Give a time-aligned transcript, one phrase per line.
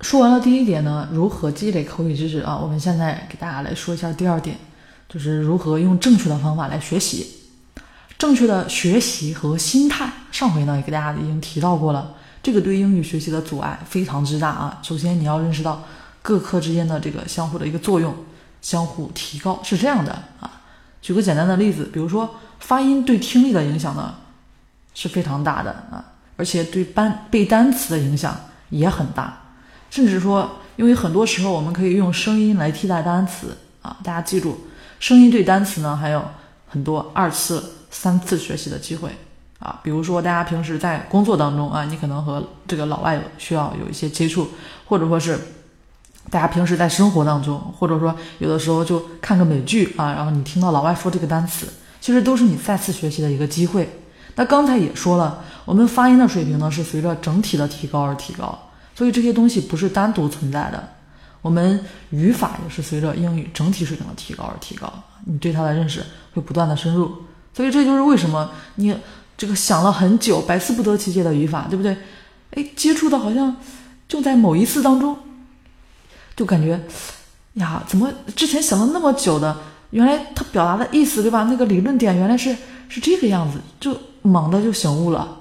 [0.00, 2.56] 说完了第一点呢，如何积累口语知识啊？
[2.56, 4.56] 我们现在给大家来说一下第二点，
[5.08, 7.40] 就是如何用正确的方法来学习。
[8.18, 14.78] 正确的学习和心态，上回呢也给大家已经提到过了，这个对英语学习的阻碍非常之大啊。
[14.82, 15.82] 首先你要认识到
[16.22, 18.14] 各科之间的这个相互的一个作用，
[18.60, 20.50] 相互提高是这样的啊。
[21.00, 22.28] 举个简单的例子，比如说
[22.60, 24.14] 发音对听力的影响呢
[24.94, 26.04] 是非常大的啊，
[26.36, 28.38] 而且对班背单词的影响
[28.68, 29.40] 也很大。
[29.94, 34.66] 甚至说，因为很多时候我们可以用声音来替代单词啊，大家记住，
[34.98, 36.20] 声音对单词呢还有
[36.66, 37.62] 很多二次、
[37.92, 39.10] 三次学习的机会
[39.60, 39.78] 啊。
[39.84, 44.48] 比如说，大家平时在工作当中啊，你可能和这个老外需要有一些接触，
[44.86, 45.38] 或者说是
[46.28, 51.68] 大家平时在生活当中，或者说有的时候就看个美剧啊，然后你听到老外说这个单词，
[52.00, 54.00] 其实都是你再次学习的一个机会。
[54.34, 58.58] 那刚才也说了，我们发音的水平呢是随着整体的提高而提高。
[58.94, 60.88] 所以这些东西不是单独存在的，
[61.42, 64.92] 我们语法也是随着英语整体水平的提高而提高，
[65.24, 66.00] 你对它的认识
[66.32, 67.12] 会不断的深入。
[67.52, 68.96] 所以这就是为什么你
[69.36, 71.96] 这个想了很久，百思不得其解的语法，对不对？
[72.52, 73.56] 哎，接触的好像
[74.06, 75.18] 就在某一次当中，
[76.36, 76.80] 就感觉
[77.54, 79.56] 呀，怎么之前想了那么久的，
[79.90, 81.42] 原来它表达的意思，对吧？
[81.50, 82.56] 那个理论点原来是
[82.88, 85.36] 是这个样子，就猛的就醒悟了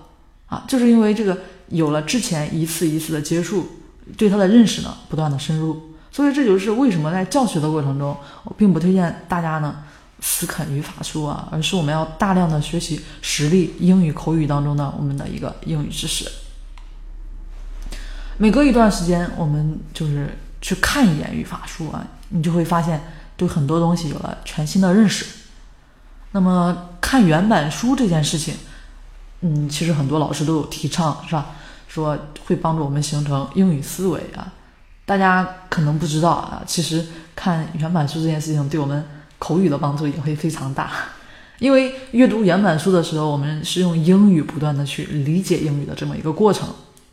[0.48, 1.38] 啊，就是因为这个。
[1.70, 3.68] 有了之前一次一次的接触，
[4.18, 9.84] 对他的认识呢不断的深入，所以这就是为什么在教学的过程中，我并不推荐大家呢
[10.22, 16.26] 死啃语法书啊，而是我们要大量的学习实例英语口语当中的我们的一个英语知识。
[18.38, 23.02] 每隔一段时间，我们就是去看一眼语法书啊，你就会发现
[23.38, 25.26] 对很多东西有了全新的认识。
[26.32, 28.56] 那么看原版书这件事情，
[29.46, 31.48] 嗯，其实很多老师都有提倡，是吧？
[31.90, 34.52] 说会帮助我们形成英语思维啊，
[35.06, 37.06] 大家可能不知道啊，其实
[37.36, 39.06] 看原版书这件事情对我们
[39.38, 40.90] 口语的帮助也会非常大，
[41.60, 46.68] 因为阅读原版书的时候，我们是用英语不断的去理解英语的这么一个过程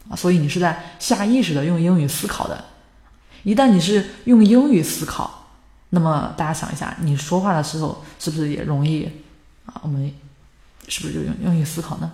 [0.08, 2.64] 啊，所以你是在下意识的用英语思考的。
[3.42, 5.48] 一旦你是用英语思考，
[5.90, 9.10] 那么大家想一下，你说话的时候是不是也容易
[9.66, 9.74] 啊？
[9.82, 10.10] 我们
[10.88, 12.10] 是不是就用英语思考呢？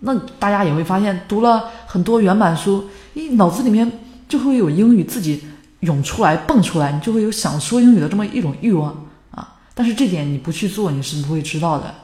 [0.00, 3.90] 那大家也会发现，读了很多原版书，咦，脑子里面
[4.28, 5.44] 就会有英语自己
[5.80, 9.56] 涌出来、蹦出来，你就会有想说英语的这么一种欲望啊。
[9.74, 11.94] 但是这点你不去做，你是不会知道的。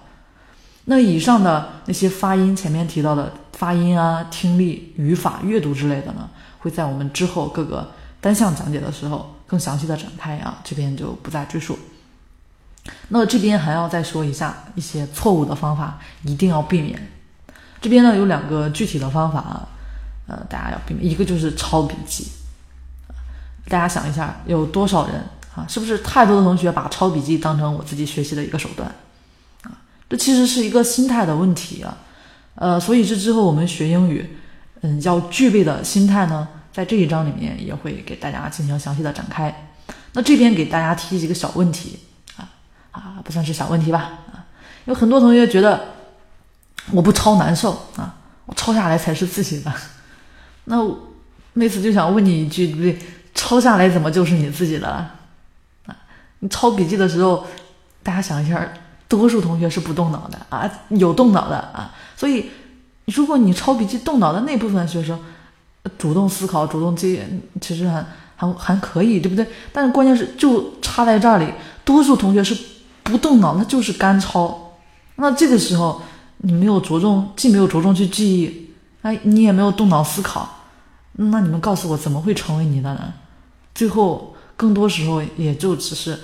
[0.87, 11.79] 那以上的那些发音，前面提到的发音啊、听力、语法、阅读之类的呢，会在我们之后各个单项讲解的时候更详细的展开啊，这边就不再赘述。
[13.09, 17.11] 那这边还要再说一下一些错误的方法，一定要避免。
[17.81, 19.69] 这边呢有两个具体的方法啊，
[20.27, 22.29] 呃，大家要避免一个就是抄笔记，
[23.69, 25.25] 大家想一下，有多少人
[25.55, 25.65] 啊？
[25.67, 28.87] 是不是太多的同学把抄笔记当成我自己学习的一个手段
[29.63, 29.73] 啊？
[30.11, 31.97] 这其实是一个心态的问题啊，
[32.57, 34.37] 呃，所以这之后我们学英语，
[34.83, 39.71] 嗯，要具备的心态呢，在这一章里面也会给大家进行详细的展开。
[40.13, 41.99] 那这边给大家提几个小问题
[42.37, 42.45] 啊
[42.91, 44.45] 啊，不算是小问题吧啊，
[44.85, 45.99] 有很多同学觉得。
[46.93, 48.15] 我不抄难受啊，
[48.47, 49.73] 我抄下来才是自己的。
[50.65, 50.77] 那
[51.53, 52.99] 妹子就想问你一句，对不对？
[53.35, 55.15] 抄下来怎么就是你自己的了
[55.87, 55.97] 啊？
[56.41, 57.47] 你抄笔记的时候，
[58.03, 58.69] 大家想一下，
[59.09, 61.95] 多数同学是不动脑的啊，有动脑的啊。
[62.17, 62.51] 所以，
[63.07, 65.19] 如果你抄笔记动脑的那部分学生，
[65.99, 67.21] 主动思考、主动记，
[67.61, 68.05] 其实还
[68.37, 69.47] 还还可以，对不对？
[69.73, 71.53] 但是关键是就差在这里，
[71.85, 72.57] 多数同学是
[73.03, 74.77] 不动脑，那就是干抄。
[75.17, 76.03] 那这个时候。
[76.43, 78.71] 你没有着重，既没有着重去记忆，
[79.03, 80.49] 哎，你也没有动脑思考，
[81.13, 83.13] 那你们告诉我怎么会成为你的呢？
[83.75, 86.19] 最后更多时候也就只是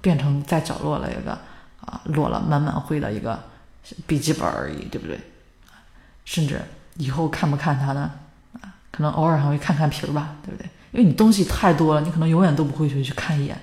[0.00, 1.38] 变成在角落了一个
[1.80, 3.42] 啊落了满满灰的一个
[4.06, 5.18] 笔记本而已，对不对？
[6.24, 6.60] 甚至
[6.96, 8.10] 以后看不看它呢？
[8.60, 10.68] 啊，可能偶尔还会看看皮儿吧，对不对？
[10.92, 13.56] 因为你东西太多了，你可能永远都不会去去看一眼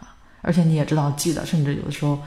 [0.00, 2.20] 啊，而且你也知道记得，甚至有的时候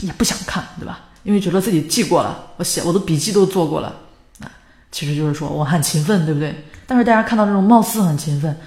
[0.00, 1.00] 也不想看，对吧？
[1.28, 3.94] 因为觉得自己记过了，我写我的笔记都做过了，
[4.40, 4.48] 啊，
[4.90, 6.64] 其实就是说我很勤奋，对不对？
[6.86, 8.58] 但是大家看到这种貌似很勤奋，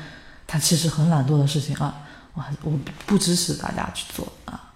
[0.46, 1.92] 他其实很懒惰的事情啊，
[2.36, 2.72] 我我
[3.08, 4.74] 不支持大家去做啊。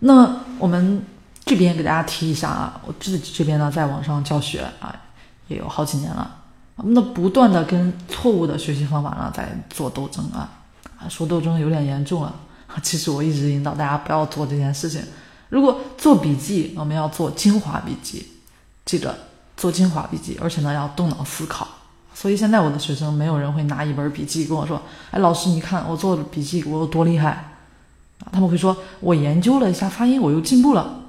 [0.00, 1.02] 那我们
[1.46, 4.94] 这边给大家提一下啊，我自己这边呢在网上教学啊，
[5.46, 6.30] 也有好几年了，
[6.76, 10.50] 那不断的跟错误的学习方法呢在做斗争啊，
[10.98, 12.34] 啊，说斗争有点严重了，
[12.84, 15.02] 其实我一直引导大家不要做这件事情。
[15.48, 18.26] 如果做笔记，我们要做精华笔记，
[18.84, 19.16] 记着
[19.56, 21.66] 做精华笔记，而且呢要动脑思考，
[22.14, 24.80] 所以现在我的学生没有人会拿一本笔记跟我说
[25.10, 31.00] ：“哎，老师，你看我做的笔记我有多厉害啊！”他们会说：“我研究了一下发音，我又进步了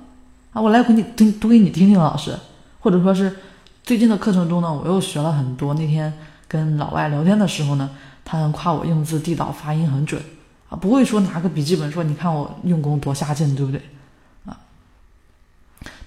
[0.53, 0.62] 啊！
[0.62, 2.38] 我来给你听读给你听听，老师。”
[2.80, 3.35] 或者说是
[3.83, 5.74] 最近的课程中呢，我又学了很多。
[5.74, 6.13] 那天
[6.47, 7.89] 跟老外聊天的时候呢，
[8.24, 10.21] 他们夸我用字地道，发音很准
[10.69, 13.81] 啊，不会说拿个笔记本说：“你看我用功多下劲，对不对？”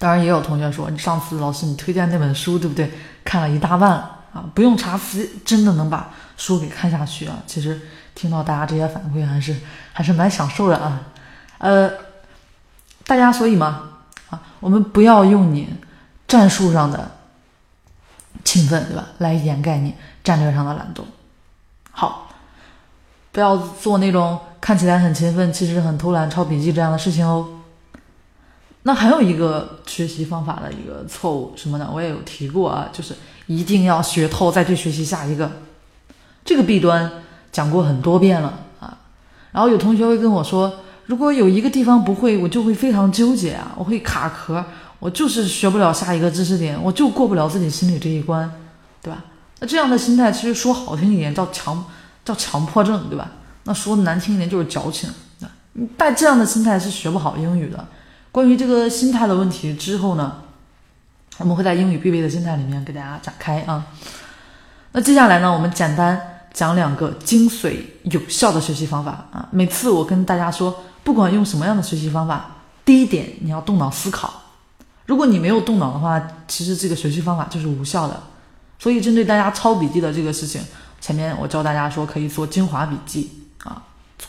[0.02, 2.90] 当然也有同学说：“你上次老师你推荐那本书，对不对？
[3.24, 3.90] 看了一大半。”
[4.32, 7.36] 啊，不用查词，真的能把书给看下去啊！
[7.46, 7.78] 其实
[8.14, 9.54] 听到大家这些反馈，还是
[9.92, 11.02] 还是蛮享受的啊。
[11.58, 11.90] 呃，
[13.04, 13.90] 大家所以嘛，
[14.30, 15.68] 啊，我们不要用你
[16.26, 17.10] 战术上的
[18.42, 19.94] 勤奋，对吧，来掩盖你
[20.24, 21.02] 战略上的懒惰。
[21.90, 22.30] 好，
[23.32, 27.46] 不要做那种看起来很勤奋，其实很偷懒抄笔记这样的事情哦。
[28.84, 31.88] 那还有一个学习方法的一个错误什么呢？
[31.92, 33.14] 我也有提过啊，就是
[33.46, 35.50] 一定要学透再去学习下一个，
[36.44, 37.10] 这个弊端
[37.52, 38.98] 讲过很多遍了啊。
[39.52, 44.64] 然后有同学会跟我说，如果有一个地方不会，我就会非常纠结啊，我会卡壳，
[44.98, 48.50] 我就是学不了下一个知识点，我就过不了自己心里这一关，
[49.00, 49.24] 对吧？
[49.60, 51.84] 那这样的心态其实说好听一点叫强，
[52.24, 53.30] 叫强迫症，对吧？
[53.62, 55.08] 那说难听一点就是矫情。
[55.74, 57.86] 你带这样的心态是学不好英语的。
[58.32, 60.42] 关于这个心态的问题之后呢，
[61.36, 63.86] 我们会在英语必备的心态里面给大家展开啊。
[64.92, 66.18] 那接下来呢，我们简单
[66.52, 69.46] 讲两个精髓有效的学习方法啊。
[69.50, 72.56] 每次我跟大家说，不管用什么样的学习方法，
[72.86, 74.32] 第一点你要动脑思考。
[75.04, 78.18] 如果你没有动脑的话，其实这个学习方法就是无效的。
[78.78, 80.62] 所以针对大家抄笔记的这个事情，
[81.02, 83.30] 前面我教大家说可以做精华笔记
[83.64, 83.82] 啊。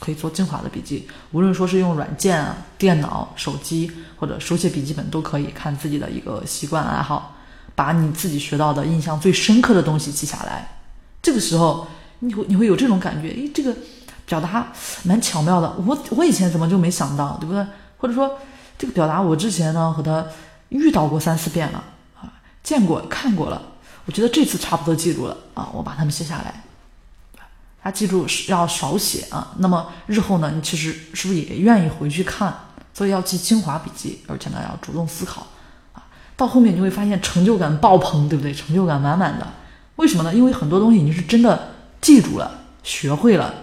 [0.03, 2.45] 可以做精华的笔记，无论说是用软件、
[2.77, 7.37] 电脑、手机或者手写笔记本都可以，看自己的一个习惯爱好，
[7.73, 10.67] 把你自己学到的印象最深刻的东西记下来。
[11.21, 11.87] 这个时候，
[12.19, 13.73] 你会你会有这种感觉，诶，这个
[14.25, 14.67] 表达
[15.03, 17.65] 蛮巧妙的，我我以前怎么就没想到，对不对？
[17.97, 18.29] 或者说
[18.77, 20.25] 这个表达我之前呢和他
[20.67, 21.81] 遇到过三四遍了
[22.19, 22.27] 啊，
[22.61, 23.61] 见过看过了，
[24.05, 26.61] 我觉得这次差不多记住了啊，我把它们写下来。
[27.83, 32.53] 他记住是要少写啊，那么日后呢，你其实是不是也愿意回去看？
[32.93, 35.45] 所以要记精华笔记，而且呢要主动思考
[35.91, 36.01] 啊。
[36.37, 38.53] 到后面你会发现成就感爆棚，对不对？
[38.53, 39.45] 成就感满满的。
[39.97, 40.33] 为什么呢？
[40.33, 43.53] 因为很多东西你是真的记住了，学会了。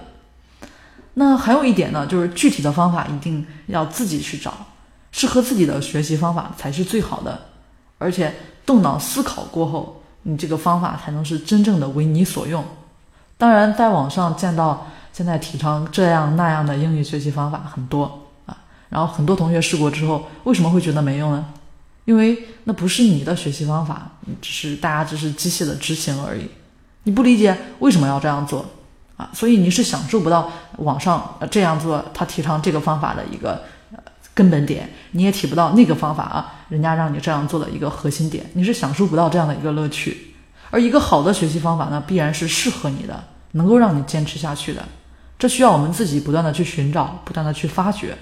[1.14, 4.66] 那还有一点呢，就是具体的方法一定要自己去找，
[5.12, 7.46] 适合自己的学习方法才是最好的。
[7.98, 8.34] 而且
[8.66, 12.64] 动脑思考过后，你这个方法才能是真正的为你所用。
[13.40, 18.54] 当然，在网上见到现在提倡这样那样的英语学习方法很多啊，
[18.90, 21.46] 然后很多同学试过之后，为什么会觉得没用呢？
[22.04, 24.10] 因为那不是你的学习方法，
[24.42, 26.50] 只是大家只是机械的执行而已。
[27.04, 28.62] 你不理解为什么要这样做
[29.16, 29.30] 啊？
[29.32, 33.62] 所以你是享受不到网上这样做他提倡这个方法的一个
[34.34, 40.26] 根本点，你也体不到那个方法啊，人家让你这样做的一个核心点，你是享受不到这样的一个乐趣。
[40.72, 44.82] 而一个好的学习方法呢，必然是适合你的，能够让你坚持下去的。
[45.38, 48.16] 这需要我们自己不断的去寻找，不断的去发掘。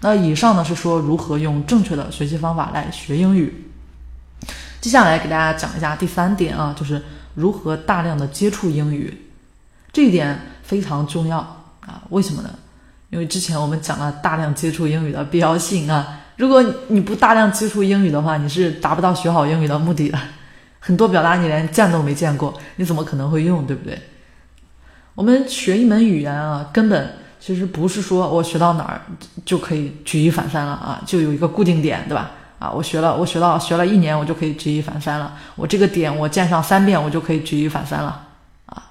[0.00, 3.70] 那以上呢是说如何用正确的学习方法来学英语。
[4.80, 7.00] 接下来给大家讲一下第三点啊，就是
[7.34, 9.30] 如何大量的接触英语。
[9.92, 11.38] 这一点非常重要
[11.80, 12.50] 啊，为什么呢？
[13.10, 16.20] 因为之前我们讲了大量接触英语的必要性啊。
[16.36, 20.18] 如果你不大量接触英语的话，你是达不到学好英语的目的的。
[20.80, 23.96] 很多表达你连见都没见过，你怎么可能会用，对不对？
[25.14, 29.02] 我们学一门语言啊，根本其实不是说我学到哪儿
[29.44, 32.30] 就可以举一反三了啊，就有一个固定点，对吧？
[32.58, 35.36] 啊，我学了，我学到学了一年，我就可以举一反三了。
[35.56, 38.28] 我这个点我见上三遍，我就可以举一反三了
[38.66, 38.90] 啊，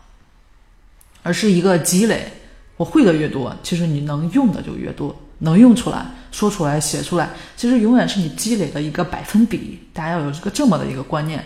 [1.23, 2.33] 而是一个积累。
[2.77, 9.79] 我会的越多，其实你能用的就越多，能用出来、说出来、写出来，其实永远是你积累的一个百分比。
[9.93, 11.45] 大家要有这个这么的一个观念。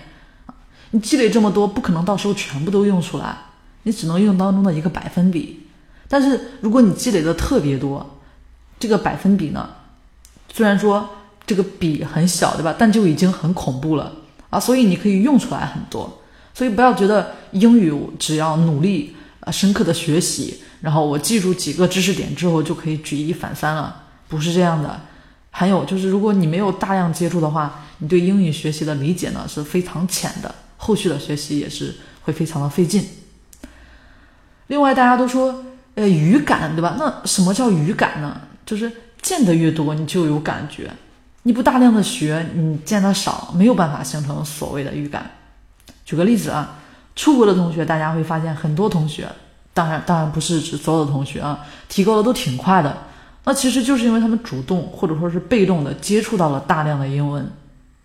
[0.91, 3.35] 你积累这么多，不可能到时候全部都用出来，
[3.85, 5.61] 你只能用当中的一个百分比。
[6.07, 8.19] 但是如果你积累的特别多，
[8.77, 9.69] 这个百分比呢，
[10.53, 11.09] 虽然说
[11.47, 12.75] 这个比很小，对吧？
[12.77, 14.11] 但就已经很恐怖了
[14.49, 14.59] 啊！
[14.59, 16.21] 所以你可以用出来很多。
[16.53, 25.01] 所以不要觉得英语只要努力啊，深刻的学习，然后我记住几个知识点之后就可以举一反三了，不是这样的。
[25.51, 30.53] 还有就是，如果你没有大量接触的话，你对英语学习的理解呢是非常浅的。
[30.77, 33.05] 后续的学习也是会非常的费劲。
[34.67, 35.63] 另外，大家都说，
[35.95, 36.95] 呃，语感，对吧？
[36.97, 38.41] 那什么叫语感呢？
[38.65, 38.91] 就是
[39.21, 40.89] 见得越多，你就有感觉。
[41.43, 45.29] 你不大量的学，你见得少，没有办法形成所谓的语感。
[46.03, 46.77] 举个例子啊，
[47.15, 49.27] 出国的同学，大家会发现很多同学，
[49.73, 52.97] 当然当然不是指所有的同学啊，提高的都挺快的。
[53.43, 57.47] 那其实就是因为他们主动或者说是被动的接触到了大量的英文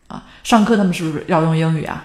[0.09, 0.23] 啊。
[0.45, 2.05] 上课他们是不是要用英语啊？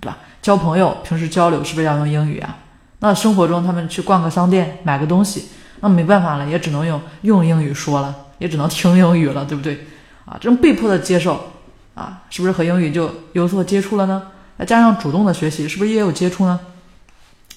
[0.00, 0.18] 对吧？
[0.42, 2.58] 交朋友平时交流是不是要用英语啊？
[3.04, 5.48] 那生活中他们去逛个商店买个东西，
[5.80, 9.88] 那没办法了，也只能用用英语说了，也只能听英语了，对不对？
[10.24, 11.50] 啊，这种被迫的接受
[11.96, 14.28] 啊，是不是和英语就有所接触了呢？
[14.56, 16.60] 再加上主动的学习，是不是也有接触呢？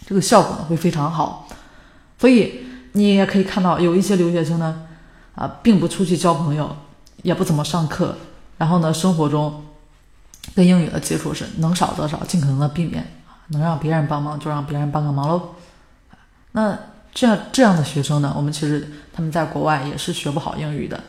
[0.08, 1.48] 这个效果呢会非常好。
[2.18, 2.62] 所以
[2.94, 4.82] 你也可以看到，有一些留学生呢，
[5.36, 6.76] 啊，并不出去交朋友，
[7.22, 8.18] 也不怎么上课，
[8.58, 9.64] 然后呢，生活中
[10.56, 13.06] 跟英语的接触是能少则少，尽可能的避免。
[13.48, 15.56] 能让别人帮忙就让别人帮个忙喽。
[16.52, 16.78] 那
[17.14, 21.02] 这样这样的学生呢，我们其实他们在国外也是学不好英语的。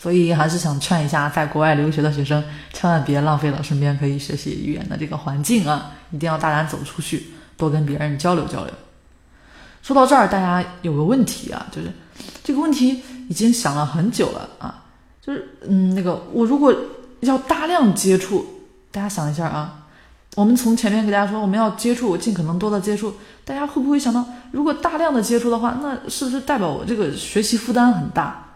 [0.00, 5.90] 所以还是想劝一下，在国外留学的学生，千万别浪费了身边可以学习语言的这个环境啊！
[6.12, 8.72] 一定要大胆走出去，多跟别人交流交流。
[9.82, 11.92] 说到这儿，大家有个问题啊，就是
[12.44, 14.84] 这个问题已经想了很久了啊，
[15.20, 16.72] 就是嗯，那个我如果
[17.22, 18.46] 要大量接触，
[18.92, 19.77] 大家想一下啊，
[20.38, 23.12] 我们从前面给大家说我们要接触，尽可能多的接触，
[23.44, 28.46] 大家会不会想到，如果大量的接触的话，那是不是代表我这个学习负担很大？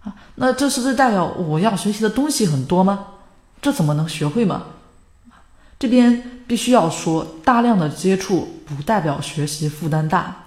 [0.00, 3.06] 啊，那这是不是代表我要学习的东西很多吗？
[3.60, 4.64] 这怎么能学会吗？
[5.78, 10.46] 这边必须要说，大量的接触不代表学习负担大，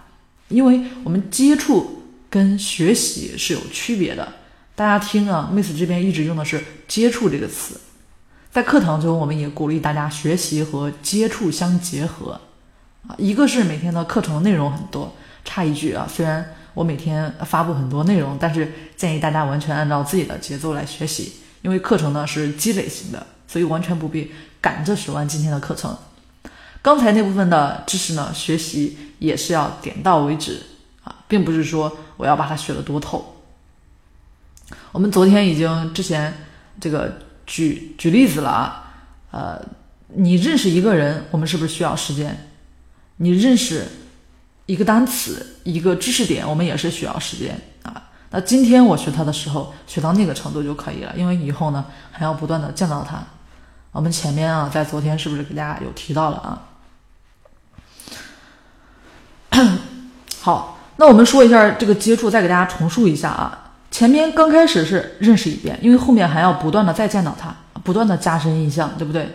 [0.49, 4.27] 因为我们接触跟学习是有区别的。
[4.75, 7.79] 大家听啊，Miss 这边一直用的是“接触”这个词，
[8.55, 12.39] 在课堂中我们也鼓励大家学习和接触相结合。
[13.05, 16.53] 啊，一个是每天的课程内容很多，插一句啊，虽然。
[16.73, 21.33] 我每天发布很多内容，但是建议大家完全按照自己的节奏来学习，
[21.63, 25.97] 因为课程呢是积累型的，所以完全不必赶着学完今天的课程。
[26.81, 30.61] 刚才那部分的知识呢，学习也是要点到为止
[31.03, 33.37] 啊，并不是说我要把它学得多透。
[34.91, 36.33] 我们昨天已经之前
[36.79, 38.93] 这个举举例子了啊，
[39.31, 39.61] 呃，
[40.07, 42.49] 你认识一个人，我们是不是需要时间？
[43.17, 43.85] 你认识？
[44.67, 48.09] 一个单词，一个知识点，我们也是需要时间啊。
[48.31, 53.23] 那今天我学它的时候，学到那个程度就可以了，因为以后呢还要不断的见到它。
[53.91, 56.61] 我们前面啊，在昨天是不是给大家有提到了啊？
[60.41, 63.64] 好，那我们说一下这个接触，再给大家重述一下啊。
[63.95, 69.25] 前面刚开始是认识一遍，因为后面还要不断的再见到它，不断的加深印象，对不对？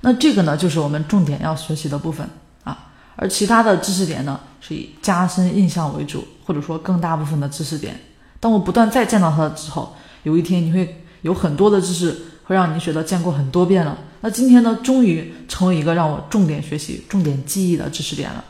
[0.00, 2.28] 那这个呢，就是我们重点要学习的部分
[2.64, 2.90] 啊。
[3.14, 7.96] 而其他的知识点呢，是以加深印象为主，或者说更大部分的知识点。
[8.40, 9.94] 当我不断再见到它之后，
[10.24, 13.96] 有一天你会有很多的知识会让你觉得见过很多遍了。
[14.22, 18.44] 那今天呢，终于成为一个让我重点学习、重点记忆的知识点了。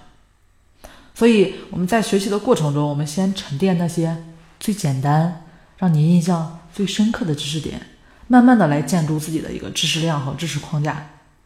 [1.14, 4.16] 所以我们在学习的过程中，我们先沉淀那些
[4.58, 5.44] 最简单、
[5.78, 7.80] 让你印象最深刻的知识点，
[8.26, 10.92] 慢慢的来建筑自己的一个知识量和知识框架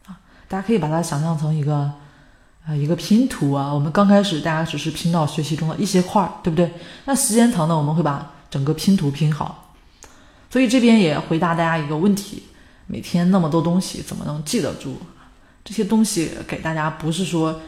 [0.05, 0.19] 啊。
[0.49, 1.91] 大家可以把它想象成一个。
[2.65, 6.71] 啊，一个拼图啊，我们刚开始大家只是拼到学习中的一些块儿，对不对？
[7.03, 9.75] 那时间长呢，我们会把整个拼图拼好。
[10.49, 12.43] 所以这边也回答大家一个问题：
[12.87, 14.95] 每天那么多东西，怎么能记得住？
[15.65, 17.59] 这些东西给大家不是说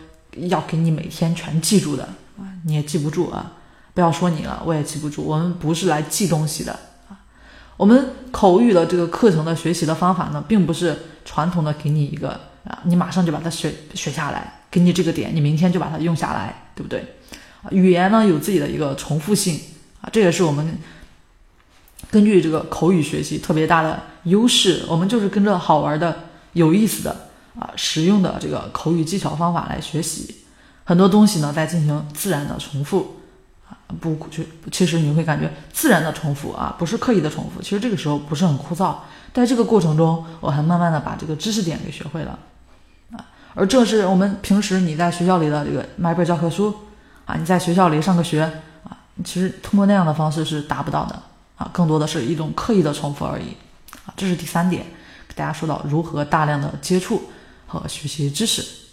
[0.48, 2.06] 要给你每天全记住的
[2.40, 3.52] 啊，你也记不住啊。
[3.96, 5.24] 不要说你了，我也记不住。
[5.24, 6.74] 我们不是来记东西的
[7.10, 7.18] 啊。
[7.78, 12.30] 我们口语的这个课程的学习的方法呢，并不是传统的给你一个
[12.66, 14.62] 啊，你马上就把它学学下来。
[14.70, 17.00] 给你这个点，你明天就把它用下来，对不对？
[17.64, 19.58] 啊，语言呢有自己的一个重复性
[20.02, 20.78] 啊，这也是我们
[22.12, 24.84] 根据这个口语学习特别大的优势。
[24.90, 30.44] 我们就是跟着好玩的、有意思的啊、实用的这个口语技巧方法来学习，
[30.84, 33.22] 很多东西呢在进行自然的重复，
[34.02, 37.62] 不就其实你会感觉自然的重复啊，不是刻意的重复。
[37.62, 38.96] 其实这个时候不是很枯燥，
[39.34, 42.40] 在这个过程中，我还慢慢的把这个知识点给学会了
[43.12, 43.24] 啊。
[43.54, 46.76] 而这是我们平时你在学校里的这个买本教科书
[47.26, 48.42] 啊，你在学校里上个学
[48.84, 51.22] 啊，其实通过那样的方式是达不到的
[51.56, 53.56] 啊，更多的是一种刻意的重复而已
[54.06, 54.14] 啊。
[54.18, 54.84] 这是第三点，
[55.28, 57.22] 给大家说到如何大量的接触
[57.68, 58.85] 和学习知识。